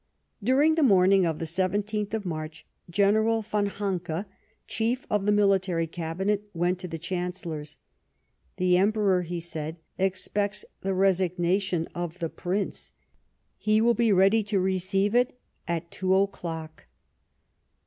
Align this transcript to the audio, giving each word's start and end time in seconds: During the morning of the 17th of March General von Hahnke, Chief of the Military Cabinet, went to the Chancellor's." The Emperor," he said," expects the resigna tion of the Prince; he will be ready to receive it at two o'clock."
During 0.43 0.73
the 0.73 0.81
morning 0.81 1.27
of 1.27 1.37
the 1.37 1.45
17th 1.45 2.15
of 2.15 2.25
March 2.25 2.65
General 2.89 3.43
von 3.43 3.67
Hahnke, 3.67 4.25
Chief 4.67 5.05
of 5.11 5.27
the 5.27 5.31
Military 5.31 5.85
Cabinet, 5.85 6.49
went 6.55 6.79
to 6.79 6.87
the 6.87 6.97
Chancellor's." 6.97 7.77
The 8.57 8.77
Emperor," 8.77 9.21
he 9.21 9.39
said," 9.39 9.77
expects 10.09 10.65
the 10.81 10.95
resigna 10.95 11.61
tion 11.61 11.87
of 11.93 12.17
the 12.17 12.29
Prince; 12.29 12.93
he 13.59 13.79
will 13.79 13.93
be 13.93 14.11
ready 14.11 14.41
to 14.45 14.59
receive 14.59 15.13
it 15.13 15.37
at 15.67 15.91
two 15.91 16.15
o'clock." 16.15 16.87